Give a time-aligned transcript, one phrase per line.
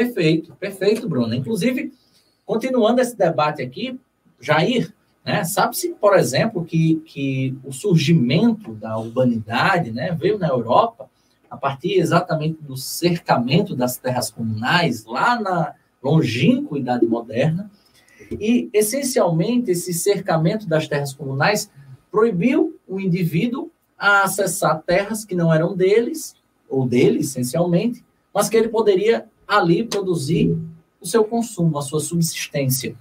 [0.00, 1.34] Perfeito, perfeito, Bruno.
[1.34, 1.92] Inclusive,
[2.46, 4.00] continuando esse debate aqui,
[4.40, 11.10] Jair, né, sabe-se, por exemplo, que, que o surgimento da urbanidade né, veio na Europa
[11.50, 17.70] a partir exatamente do cercamento das terras comunais, lá na longínqua Idade Moderna,
[18.30, 21.70] e, essencialmente, esse cercamento das terras comunais
[22.10, 26.34] proibiu o indivíduo a acessar terras que não eram deles,
[26.70, 30.56] ou dele, essencialmente, mas que ele poderia ali produzir
[31.00, 32.94] o seu consumo, a sua subsistência.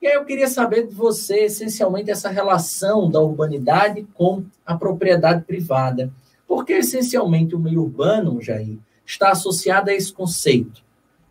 [0.00, 5.44] E aí eu queria saber de você, essencialmente, essa relação da urbanidade com a propriedade
[5.44, 6.10] privada.
[6.48, 10.82] Porque, essencialmente, o meio urbano, Jair, está associado a esse conceito.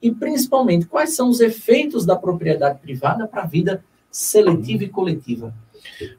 [0.01, 5.53] E, principalmente, quais são os efeitos da propriedade privada para a vida seletiva e coletiva?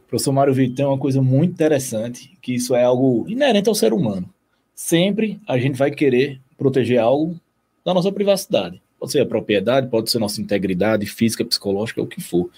[0.09, 3.93] Professor Mário Vitor, tem uma coisa muito interessante, que isso é algo inerente ao ser
[3.93, 4.29] humano.
[4.75, 7.41] Sempre a gente vai querer proteger algo
[7.85, 8.81] da nossa privacidade.
[8.99, 12.49] Pode ser a propriedade, pode ser nossa integridade física, psicológica, o que for.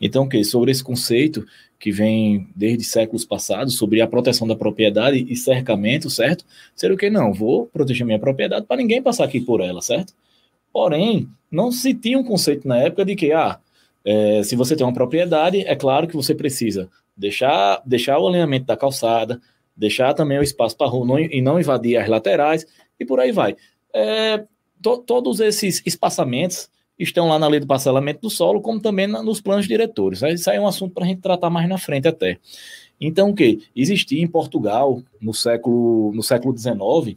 [0.00, 1.44] Então, que sobre esse conceito
[1.78, 6.44] que vem desde séculos passados sobre a proteção da propriedade e cercamento, certo?
[6.74, 10.14] Ser o que não, vou proteger minha propriedade para ninguém passar aqui por ela, certo?
[10.72, 13.58] Porém, não se tinha um conceito na época de que, ah,
[14.04, 18.66] é, se você tem uma propriedade, é claro que você precisa deixar, deixar o alinhamento
[18.66, 19.40] da calçada,
[19.76, 22.66] deixar também o espaço para rua não, e não invadir as laterais
[22.98, 23.56] e por aí vai.
[23.94, 24.44] É,
[24.82, 29.22] to, todos esses espaçamentos estão lá na lei do parcelamento do solo, como também na,
[29.22, 30.22] nos planos diretores.
[30.22, 32.38] Isso aí é um assunto para a gente tratar mais na frente até.
[33.00, 33.62] Então, o que?
[33.74, 37.16] Existia em Portugal, no século, no século XIX,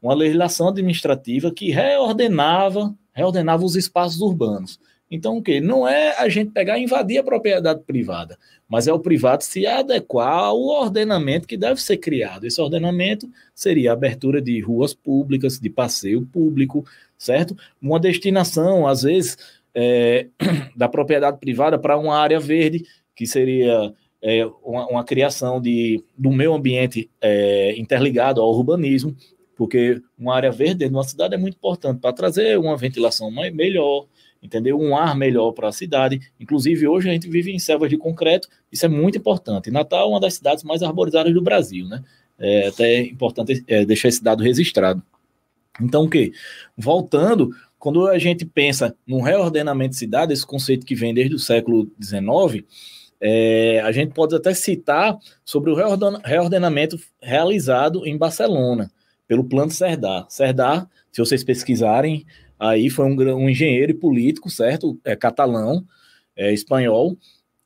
[0.00, 4.78] uma legislação administrativa que reordenava, reordenava os espaços urbanos.
[5.14, 5.60] Então, o que?
[5.60, 8.36] Não é a gente pegar e invadir a propriedade privada,
[8.68, 12.44] mas é o privado se adequar ao ordenamento que deve ser criado.
[12.44, 16.84] Esse ordenamento seria a abertura de ruas públicas, de passeio público,
[17.16, 17.56] certo?
[17.80, 19.38] Uma destinação, às vezes,
[19.72, 20.26] é,
[20.74, 22.84] da propriedade privada para uma área verde,
[23.14, 29.14] que seria é, uma, uma, criação de, do meio ambiente é, interligado ao urbanismo,
[29.56, 33.30] porque uma área verde dentro de uma cidade é muito importante para trazer uma ventilação
[33.30, 34.06] melhor,
[34.42, 34.78] entendeu?
[34.78, 36.20] Um ar melhor para a cidade.
[36.38, 39.70] Inclusive, hoje a gente vive em selvas de concreto, isso é muito importante.
[39.70, 42.02] Natal é uma das cidades mais arborizadas do Brasil, né?
[42.38, 45.02] É até importante é, deixar esse dado registrado.
[45.80, 46.32] Então, o que?
[46.76, 51.38] Voltando, quando a gente pensa no reordenamento de cidade, esse conceito que vem desde o
[51.38, 52.64] século XIX,
[53.20, 58.90] é, a gente pode até citar sobre o reordenamento realizado em Barcelona,
[59.26, 60.26] pelo Plano Cerdá.
[60.28, 62.26] Cerdá, se vocês pesquisarem,
[62.58, 64.98] Aí foi um, um engenheiro e político, certo?
[65.04, 65.84] É, catalão,
[66.36, 67.16] é, espanhol,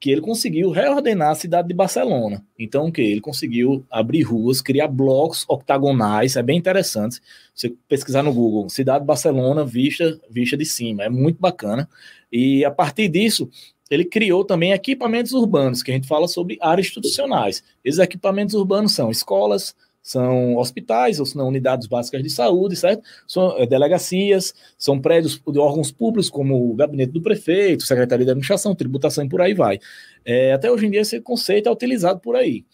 [0.01, 2.45] que ele conseguiu reordenar a cidade de Barcelona.
[2.59, 3.03] Então, o que?
[3.03, 7.21] Ele conseguiu abrir ruas, criar blocos octagonais, é bem interessante.
[7.55, 11.89] Você pesquisar no Google, cidade de Barcelona vista, vista de cima, é muito bacana.
[12.33, 13.51] E a partir disso,
[13.91, 17.63] ele criou também equipamentos urbanos, que a gente fala sobre áreas institucionais.
[17.85, 23.03] Esses equipamentos urbanos são escolas, são hospitais, ou são unidades básicas de saúde, certo?
[23.27, 28.31] São é, delegacias, são prédios de órgãos públicos, como o gabinete do prefeito, secretaria de
[28.31, 29.79] administração, tributação e por aí vai.
[30.25, 32.65] É, até hoje em dia, esse conceito é utilizado por aí.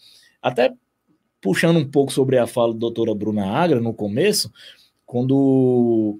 [0.41, 0.73] Até
[1.41, 4.51] puxando um pouco sobre a fala da doutora Bruna Agra no começo,
[5.05, 6.19] quando,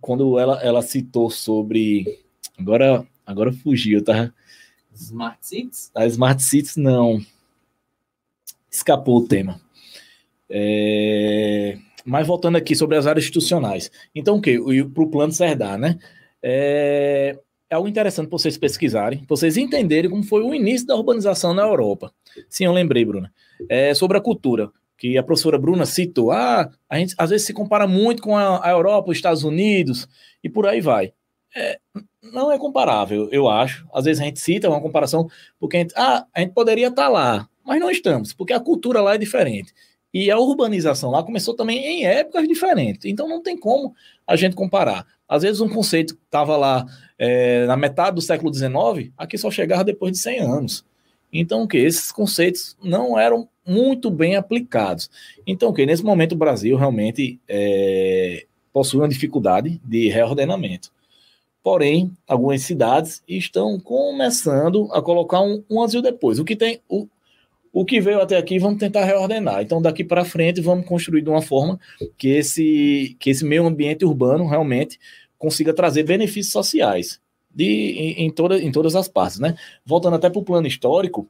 [0.00, 2.20] quando ela, ela citou sobre.
[2.58, 4.32] Agora, agora fugiu, tá?
[4.94, 5.90] Smart Cities?
[5.94, 7.20] A Smart Cities, não.
[8.70, 9.60] Escapou o tema.
[10.52, 11.78] É...
[12.04, 13.90] Mas voltando aqui sobre as áreas institucionais.
[14.14, 14.58] Então, o que?
[14.84, 15.98] Para o plano Serdar, né?
[16.42, 17.38] É...
[17.70, 21.54] é algo interessante para vocês pesquisarem, para vocês entenderem como foi o início da urbanização
[21.54, 22.12] na Europa.
[22.48, 23.32] Sim, eu lembrei, Bruna.
[23.68, 26.30] É sobre a cultura, que a professora Bruna citou.
[26.30, 30.06] Ah, a gente às vezes se compara muito com a, Europa, os Estados Unidos,
[30.44, 31.12] e por aí vai.
[31.56, 31.78] É,
[32.22, 33.86] não é comparável, eu acho.
[33.92, 37.04] Às vezes a gente cita uma comparação porque a gente, ah, a gente poderia estar
[37.04, 39.72] tá lá, mas não estamos, porque a cultura lá é diferente.
[40.12, 43.06] E a urbanização lá começou também em épocas diferentes.
[43.06, 43.94] Então não tem como
[44.26, 45.06] a gente comparar.
[45.28, 46.84] Às vezes um conceito que estava lá
[47.18, 50.84] é, na metade do século XIX, aqui só chegava depois de 100 anos.
[51.32, 51.78] Então, o que?
[51.78, 55.08] Esses conceitos não eram muito bem aplicados.
[55.46, 55.86] Então, o que?
[55.86, 60.92] Nesse momento, o Brasil realmente é, possui uma dificuldade de reordenamento.
[61.62, 66.38] Porém, algumas cidades estão começando a colocar um, um asilo depois.
[66.38, 67.06] O que tem, o,
[67.72, 69.62] o que veio até aqui vamos tentar reordenar.
[69.62, 71.80] Então, daqui para frente, vamos construir de uma forma
[72.18, 74.98] que esse, que esse meio ambiente urbano realmente
[75.38, 77.20] consiga trazer benefícios sociais
[77.54, 79.38] de, em, em, toda, em todas as partes.
[79.38, 79.56] Né?
[79.84, 81.26] Voltando até para o plano histórico,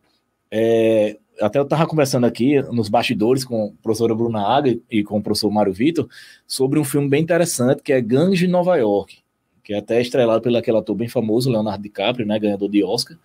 [0.51, 5.19] é, até eu estava conversando aqui nos bastidores com a professora Bruna Aga e com
[5.19, 6.09] o professor Mário Vitor
[6.47, 9.19] sobre um filme bem interessante que é Gangue de Nova York,
[9.63, 13.17] que é até estrelado pelo aquele ator bem famoso, Leonardo DiCaprio, né, ganhador de Oscar.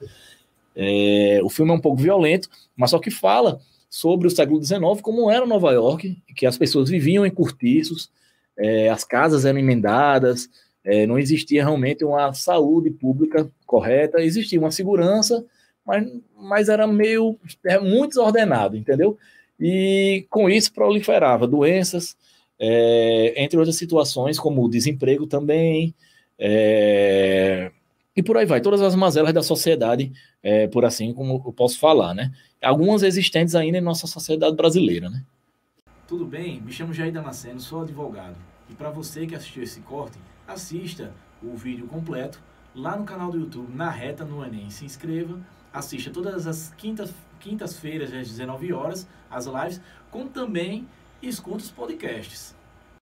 [0.80, 3.60] É, o filme é um pouco violento, mas só que fala
[3.90, 8.12] sobre o século XIX, como era Nova York, que as pessoas viviam em cortiços,
[8.56, 10.48] é, as casas eram emendadas,
[10.84, 15.44] é, não existia realmente uma saúde pública correta, existia uma segurança,
[15.84, 16.08] mas,
[16.40, 19.18] mas era meio é, muito desordenado, entendeu?
[19.60, 22.16] E com isso proliferava doenças,
[22.60, 25.96] é, entre outras situações, como o desemprego também,
[26.38, 27.72] é,
[28.18, 30.12] e por aí vai, todas as mazelas da sociedade,
[30.42, 32.34] é, por assim como eu posso falar, né?
[32.60, 35.24] Algumas existentes ainda em nossa sociedade brasileira, né?
[36.08, 38.36] Tudo bem, me chamo Jair Damasceno, sou advogado.
[38.68, 40.18] E para você que assistiu esse corte,
[40.48, 42.42] assista o vídeo completo
[42.74, 44.72] lá no canal do YouTube, na reta no Enem.
[44.72, 45.40] Se inscreva
[45.72, 49.80] assista todas as quintas, quintas-feiras às 19 horas as lives,
[50.10, 50.88] como também
[51.22, 52.56] escuta os podcasts.